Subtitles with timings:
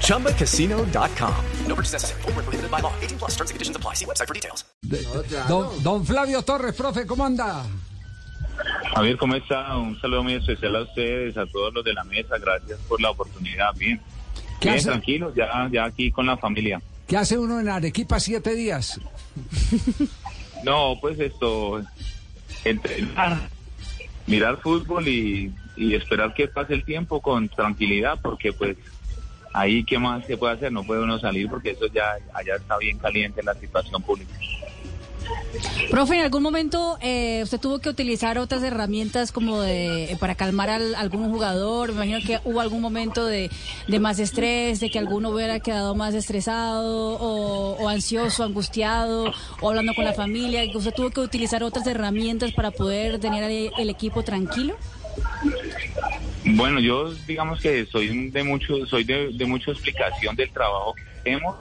[0.00, 1.34] ChumbaCasino.com.
[1.66, 2.22] No purchase necessary.
[2.22, 2.92] Full prohibited by law.
[3.02, 3.94] 18 plus terms and conditions apply.
[3.94, 4.64] See website for details.
[5.48, 7.64] Don, don Flavio Torres, profe, ¿cómo anda?
[8.94, 9.76] Javier, ¿cómo está?
[9.76, 12.38] Un saludo muy especial a ustedes, a todos los de la mesa.
[12.38, 13.74] Gracias por la oportunidad.
[13.76, 14.00] Bien,
[14.60, 14.88] ¿Qué bien, hace?
[14.88, 16.80] tranquilos, ya, ya aquí con la familia.
[17.06, 19.00] ¿Qué hace uno en Arequipa siete días?
[20.62, 21.82] No, pues esto,
[22.64, 23.48] entrenar,
[24.26, 28.76] mirar fútbol y, y esperar que pase el tiempo con tranquilidad, porque pues
[29.52, 32.76] ahí qué más se puede hacer, no puede uno salir porque eso ya allá está
[32.78, 34.34] bien caliente la situación pública.
[35.90, 40.34] Profe, en algún momento eh, usted tuvo que utilizar otras herramientas como de eh, para
[40.34, 41.92] calmar a algún jugador.
[41.92, 43.50] Me imagino que hubo algún momento de,
[44.00, 50.04] más estrés, de que alguno hubiera quedado más estresado o, ansioso, angustiado, o hablando con
[50.04, 50.62] la familia.
[50.74, 54.74] ¿Usted tuvo que utilizar otras herramientas para poder tener el, el equipo tranquilo?
[56.44, 61.56] Bueno, yo digamos que soy de mucho, soy de, mucha explicación del trabajo que hacemos,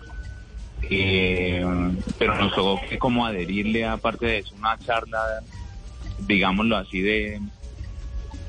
[0.90, 1.66] eh,
[2.20, 5.42] pero nos tocó que como adherirle aparte de eso una charla,
[6.20, 7.40] digámoslo así, de,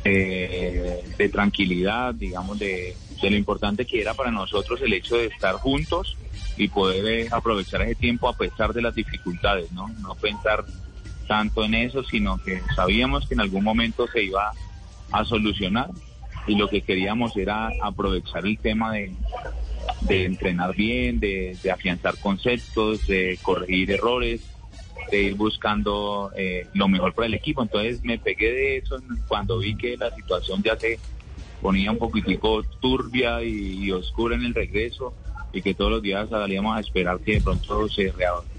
[0.05, 5.55] de, tranquilidad, digamos, de, de lo importante que era para nosotros el hecho de estar
[5.55, 6.17] juntos
[6.57, 9.89] y poder eh, aprovechar ese tiempo a pesar de las dificultades, ¿no?
[10.01, 10.65] No pensar
[11.27, 14.53] tanto en eso, sino que sabíamos que en algún momento se iba
[15.15, 15.91] a solucionar
[16.47, 19.13] y lo que queríamos era aprovechar el tema de,
[20.03, 24.43] de entrenar bien, de, afianzar conceptos, de corregir errores,
[25.11, 27.63] de ir buscando eh, lo mejor para el equipo.
[27.63, 28.97] Entonces me pegué de eso
[29.29, 30.99] cuando vi que la situación ya se
[31.63, 35.15] ponía un poquitico turbia y, oscura en el regreso
[35.53, 38.13] y que todos los días salíamos a esperar que de pronto se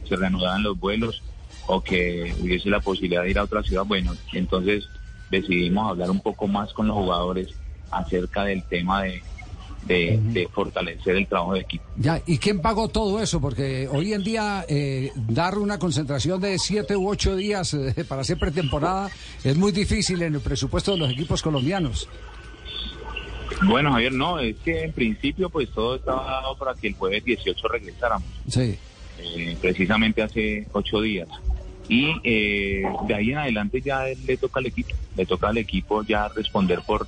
[0.09, 1.22] reanudaran los vuelos
[1.68, 3.84] o que hubiese la posibilidad de ir a otra ciudad.
[3.85, 4.88] Bueno, entonces
[5.30, 7.50] decidimos hablar un poco más con los jugadores
[7.91, 9.22] acerca del tema de,
[9.86, 11.84] de, de fortalecer el trabajo de equipo.
[11.97, 13.40] Ya, ¿y quién pagó todo eso?
[13.40, 18.22] Porque hoy en día eh, dar una concentración de siete u ocho días eh, para
[18.22, 19.09] hacer pretemporada
[19.44, 22.08] es muy difícil en el presupuesto de los equipos colombianos.
[23.68, 27.24] Bueno, Javier, no, es que en principio pues todo estaba dado para que el jueves
[27.24, 28.28] 18 regresáramos.
[28.50, 28.78] Sí.
[29.19, 31.28] eh, precisamente hace ocho días.
[31.88, 36.03] Y eh, de ahí en adelante ya le toca al equipo, le toca al equipo
[36.03, 37.07] ya responder por,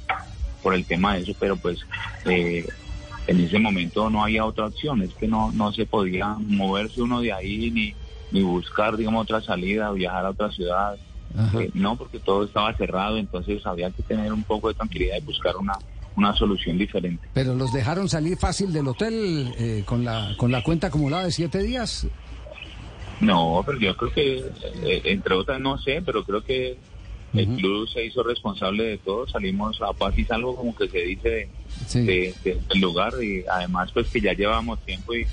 [0.62, 1.80] por el tema de eso, pero pues
[2.26, 2.68] eh,
[3.28, 7.22] en ese momento no había otra opción, es que no, no se podía moverse uno
[7.22, 7.94] de ahí ni,
[8.32, 10.98] ni buscar, digamos, otra salida, viajar a otra ciudad.
[11.60, 15.26] Eh, no, porque todo estaba cerrado, entonces había que tener un poco de tranquilidad y
[15.26, 15.74] buscar una,
[16.16, 17.28] una solución diferente.
[17.34, 21.32] Pero los dejaron salir fácil del hotel eh, con la con la cuenta acumulada de
[21.32, 22.08] siete días.
[23.20, 24.38] No, pero yo creo que,
[24.84, 26.78] eh, entre otras, no sé, pero creo que
[27.34, 29.28] el club se hizo responsable de todo.
[29.28, 31.50] Salimos a paz y salvo, como que se dice, de-
[31.88, 32.00] Sí.
[32.06, 33.14] de- de- del lugar.
[33.22, 35.26] Y además, pues que ya llevábamos tiempo y,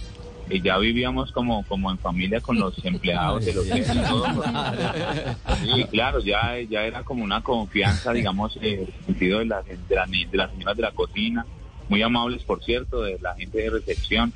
[0.51, 3.85] y ya vivíamos como, como en familia con los empleados del hotel.
[3.87, 4.27] y todo.
[5.63, 9.65] Sí, claro, ya, ya era como una confianza, digamos, eh, en el sentido de, las
[9.67, 9.79] de,
[10.09, 11.47] ni- de las señoras de la cocina,
[11.89, 14.33] muy amables, por cierto, de la gente de recepción.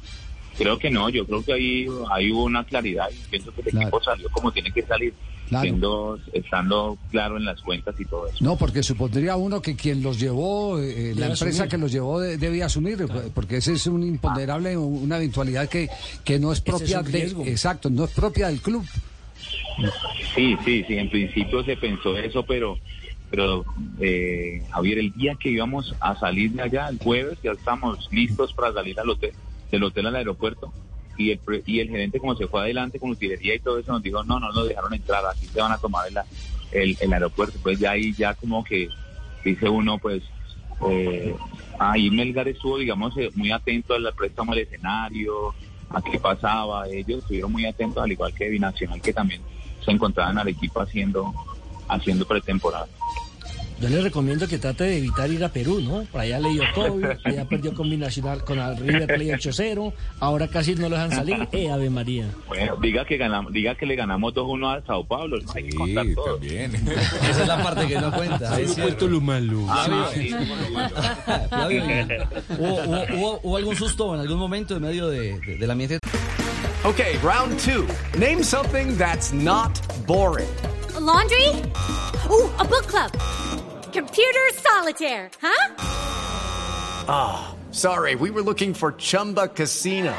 [0.59, 3.69] Creo que no, yo creo que ahí, ahí hubo una claridad y pienso que el
[3.69, 3.87] Claro.
[3.87, 5.15] equipo salió como tiene que salir,
[5.49, 5.63] Claro.
[5.63, 8.37] siendo, estando claro en las cuentas y todo eso.
[8.45, 12.37] No, porque supondría uno que quien los llevó, eh, la empresa que los llevó de-
[12.39, 15.89] debía asumir, eh, porque ese es un imponderable, una eventualidad que,
[16.25, 18.85] que no es propia de, exacto, no es propia del club.
[20.35, 22.77] Sí, sí, sí, en principio se pensó eso, pero,
[23.31, 23.65] pero
[24.01, 28.53] eh, Javier, el día que íbamos a salir de allá, el jueves, ya estamos listos
[28.55, 29.33] para salir al hotel,
[29.71, 30.73] del hotel al aeropuerto,
[31.19, 34.03] y el, y el gerente como se fue adelante con utilería y todo eso, nos
[34.03, 36.07] dijo, no, no nos dejaron entrar, así se van a tomar
[36.73, 37.59] el, el, aeropuerto.
[37.63, 38.89] Pues ya ahí ya como que
[39.45, 40.23] dice uno, pues,
[40.89, 41.35] eh,
[41.79, 45.55] ahí Melgar estuvo, digamos, eh, muy atento al préstamo del escenario,
[45.91, 49.41] a qué pasaba, ellos estuvieron muy atentos, al igual que Binacional, que también
[49.85, 51.33] se encontraba en Arequipa haciendo,
[51.89, 52.87] haciendo pretemporada.
[53.81, 56.03] Yo le recomiendo que trate de evitar ir a Perú, ¿no?
[56.11, 60.49] Por allá le dio COVID, allá perdió con Binacional, con el River Plate 8-0, ahora
[60.49, 61.49] casi no lo dejan salir.
[61.53, 62.27] ¡Eh, Ave María!
[62.49, 66.07] Bueno, diga que ganamos, diga que le ganamos 2-1 a Sao Paulo, hay que contar
[66.15, 66.41] todo.
[66.43, 68.61] Esa es la parte que no cuenta.
[68.61, 69.07] Es cierto.
[69.07, 69.65] lo malo.
[69.69, 70.35] Ah, sí,
[72.59, 75.99] ¿hubo, hubo, algún susto en algún momento en medio de, de- del ambiente?
[76.85, 77.87] Okay, round two.
[78.19, 80.49] Name something that's not boring.
[80.97, 81.49] A laundry?
[82.31, 83.11] Ooh, a book club.
[83.99, 85.75] Computer solitaire, huh?
[87.09, 87.11] Ah,
[87.51, 90.17] oh, sorry, we were looking for Chumba Casino.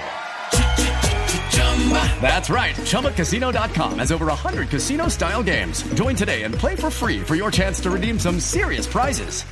[2.20, 2.76] That's right.
[2.76, 5.82] ChumbaCasino.com has over 100 casino style games.
[5.94, 9.44] Join today and play for free for your chance to redeem some serious prizes.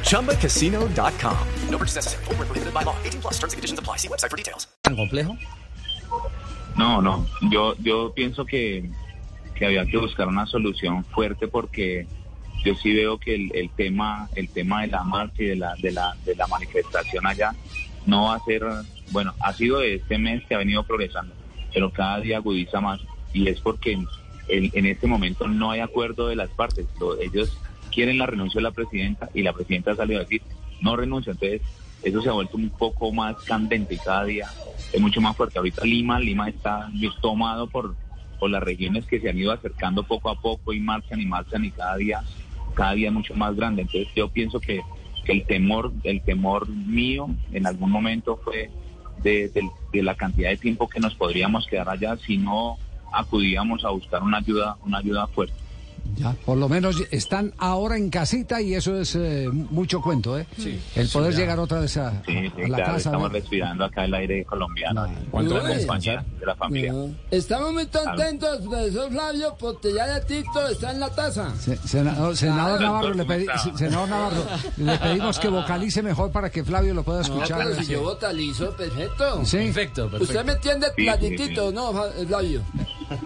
[0.00, 1.48] ChumbaCasino.com.
[1.68, 2.24] No purchase necessary.
[2.24, 2.96] Full prohibited by law.
[3.04, 3.96] 18 plus terms and conditions apply.
[3.96, 4.66] See website for details.
[4.82, 5.36] ¿Tan complejo?
[6.78, 7.26] No, no.
[7.50, 8.88] Yo, yo pienso que,
[9.54, 12.06] que había que buscar una solución fuerte porque
[12.64, 15.74] yo sí veo que el, el tema el tema de la marcha y de la,
[15.76, 17.54] de la, de la manifestación allá
[18.06, 18.64] no va a ser
[19.10, 21.34] bueno, ha sido de este mes que ha venido progresando,
[21.72, 23.00] pero cada día agudiza más
[23.32, 24.06] y es porque en,
[24.48, 26.86] en este momento no hay acuerdo de las partes.
[27.20, 27.56] Ellos
[27.92, 30.42] quieren la renuncia de la presidenta y la presidenta ha salido a decir
[30.80, 31.32] no renuncia.
[31.32, 31.62] Entonces,
[32.02, 34.48] eso se ha vuelto un poco más candente y cada día
[34.92, 35.58] es mucho más fuerte.
[35.58, 36.88] Ahorita Lima, Lima está
[37.20, 37.94] tomado por,
[38.38, 41.64] por las regiones que se han ido acercando poco a poco y marchan y marchan
[41.64, 42.22] y cada día,
[42.76, 43.82] cada día mucho más grande.
[43.82, 44.82] Entonces, yo pienso que,
[45.24, 48.70] que el temor, el temor mío en algún momento fue
[49.22, 49.50] de,
[49.92, 52.76] la cantidad de tiempo que nos podríamos quedar allá si no
[53.12, 55.54] acudíamos a buscar una ayuda, una ayuda fuerte.
[56.14, 60.46] Ya, por lo menos están ahora en casita y eso es eh, mucho cuento, ¿eh?
[60.56, 62.22] Sí, el poder llegar otra vez a,
[62.68, 62.96] la casa.
[62.96, 65.06] Estamos respirando acá el aire colombiano.
[65.30, 66.94] ¿Cuánto de la familia.
[67.30, 71.54] Estamos muy contentos, profesor Flavio, porque ya de Tito está en la taza.
[71.56, 72.40] senador,
[72.80, 74.44] Navarro, le senador Navarro,
[74.76, 77.58] le pedimos que vocalice mejor para que Flavio lo pueda escuchar.
[77.58, 79.44] No, pero si yo vocalizo, perfecto.
[79.44, 79.58] Sí.
[79.58, 80.24] Perfecto, perfecto.
[80.24, 81.92] Usted me entiende platitito, ¿no,
[82.26, 82.62] Flavio?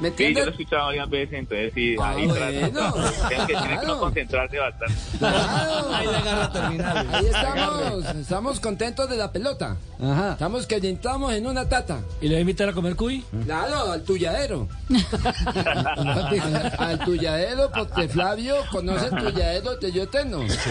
[0.01, 0.11] ¿Me?
[0.11, 2.47] Sí, yo lo he escuchado varias veces, entonces sí, ah, ahí bueno.
[3.29, 4.95] Tengo que, tiene que concentrarse bastante.
[5.21, 7.09] Ahí la agarra terminal.
[7.13, 9.77] Ahí estamos, estamos contentos de la pelota.
[10.03, 10.33] Ajá.
[10.33, 12.01] Estamos que entramos en una tata.
[12.21, 13.25] ¿Y le voy a invitar a comer cuy?
[13.45, 14.69] Claro, al tuyadero.
[16.79, 20.41] al tuyadero, porque Flavio conoce el tuyadero de yo eterno.
[20.49, 20.71] Sí.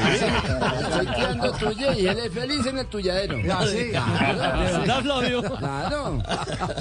[0.81, 3.37] Estoy tirando tuya y él es feliz en el tuyadero.
[3.53, 3.89] Ah, sí.
[3.91, 4.59] Claro.
[4.59, 5.41] ¿De verdad, Flavio?
[5.43, 6.23] Claro.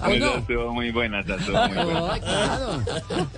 [0.03, 0.35] ¿O no?
[0.37, 2.38] Estuvo muy buena, estuvo muy buena.
[2.39, 2.83] Claro.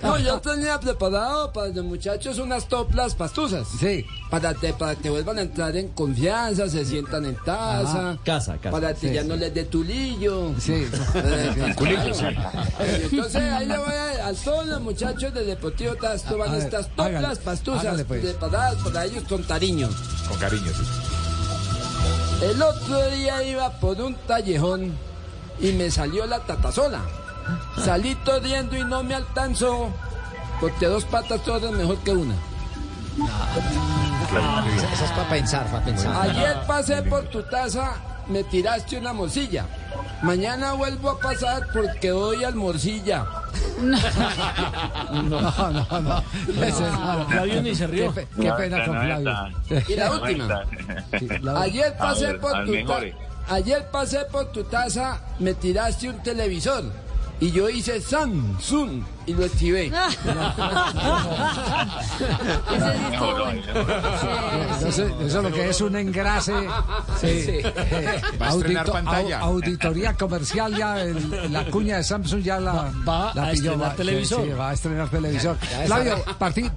[0.03, 3.67] No, yo tenía preparado para los muchachos unas toplas pastuzas.
[3.79, 4.05] Sí.
[4.29, 8.17] Para, para que vuelvan a entrar en confianza, se sientan en taza.
[8.23, 8.71] Casa, casa.
[8.71, 10.53] Para que ya no les dé tulillo.
[10.59, 10.87] Sí.
[11.15, 11.75] Eh,
[13.11, 17.39] Entonces ahí le voy a, a todos los muchachos de Deportivo Tasto van estas toplas
[17.39, 18.21] pastuzas pues.
[18.21, 19.89] preparadas para ellos con cariño.
[20.27, 20.83] Con cariño, sí.
[22.45, 24.93] El otro día iba por un tallejón
[25.59, 27.01] y me salió la tatasola.
[27.83, 29.91] Salí todiendo y no me alcanzó
[30.61, 32.35] porque dos patas todas mejor que una.
[34.75, 36.29] eso es para pensar, para pensar.
[36.29, 37.95] Ayer pasé por tu taza,
[38.27, 39.65] me tiraste una morcilla.
[40.21, 43.25] Mañana vuelvo a pasar porque voy al morcilla.
[43.81, 43.97] No,
[45.23, 46.01] no, no.
[46.01, 46.23] no.
[47.27, 48.13] Flavio ni se rió.
[48.13, 48.27] Qué,
[48.57, 49.33] pena con Flavio.
[49.87, 50.63] Y la última.
[51.57, 53.05] Ayer pasé por tu taza.
[53.49, 56.83] Ayer pasé por tu taza, me tiraste un televisor.
[57.41, 59.87] Y yo hice Samsung y lo activé.
[64.87, 66.53] eso, es lo que es un engrase.
[67.19, 67.61] Sí.
[68.91, 69.39] pantalla.
[69.39, 71.03] auditoría comercial ya,
[71.49, 74.45] la cuña de Samsung ya la, va a estrenar televisor.
[74.45, 75.57] Sí, va a estrenar televisor.
[75.87, 76.23] Flavio,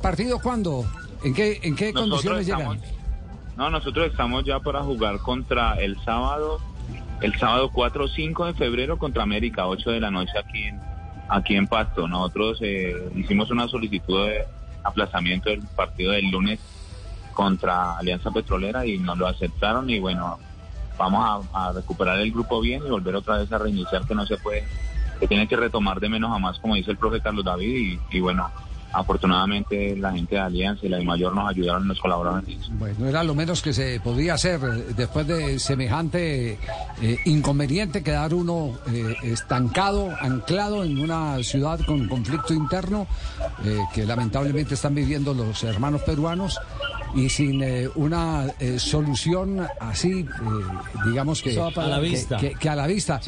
[0.01, 0.87] ¿partido cuándo?
[1.23, 2.81] ¿En qué, en qué condiciones llegan?
[3.59, 6.59] No, nosotros estamos ya para jugar contra el sábado
[7.25, 10.79] el sábado 4 o 5 de febrero contra América, 8 de la noche aquí en,
[11.31, 12.07] aquí en Pasto.
[12.07, 14.45] Nosotros eh, hicimos una solicitud de
[14.83, 16.61] aplazamiento del partido del lunes
[17.33, 20.39] contra Alianza Petrolera y nos lo aceptaron y bueno,
[20.99, 24.37] vamos a, recuperar el grupo bien y volver otra vez a reiniciar que no se
[24.37, 24.65] puede,
[25.19, 28.21] que tiene que retomar de menos a más como dice el profe Carlos David y
[28.21, 28.51] bueno,
[28.95, 32.71] afortunadamente la gente de Alianza y la de Mayor nos ayudaron, nos colaboraron en eso.
[32.79, 36.59] Bueno, era lo menos que se podía hacer eh, después de semejante
[37.03, 43.07] eh, inconveniente, quedar uno eh, estancado, anclado en una ciudad con conflicto interno
[43.93, 46.59] que lamentablemente están viviendo los hermanos peruanos
[47.15, 47.63] y sin
[47.95, 48.47] una
[48.79, 50.27] solución así,
[51.07, 52.37] digamos que a la vista.
[52.39, 53.21] Que, a la vista.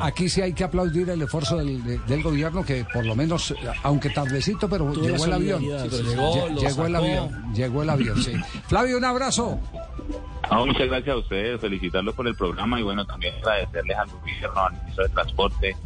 [0.00, 4.10] Aquí sí hay que aplaudir el esfuerzo del, del, gobierno que por lo menos, aunque
[4.10, 5.62] tardecito, pero llegó el avión.
[5.62, 7.52] llegó, el avión.
[7.54, 8.32] Llegó el avión, sí.
[8.66, 9.58] Flavio, un abrazo.
[10.50, 14.72] muchas gracias a ustedes, felicitarlos por el programa y bueno, también agradecerles al gobierno, al
[14.72, 15.76] ministro de Transporte,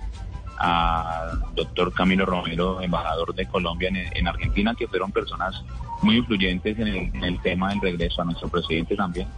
[0.59, 5.63] al doctor Camilo Romero, embajador de Colombia en, Argentina, que fueron personas
[6.03, 9.29] muy influyentes en el, tema del regreso a nuestro presidente también.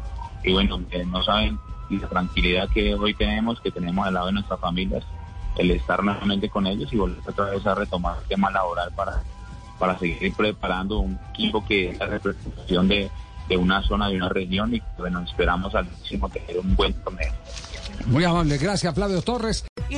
[0.44, 1.58] Y bueno, no saben
[1.90, 5.04] la tranquilidad que hoy tenemos, que tenemos al lado de nuestras familias
[5.56, 9.22] el estar nuevamente con ellos y volver otra vez a retomar el tema laboral para,
[9.78, 13.10] para seguir preparando un equipo que es la representación de,
[13.48, 17.32] de una zona, de una región y bueno, esperamos al máximo tener un buen torneo.
[18.06, 19.64] Muy amable, gracias Flavio Torres.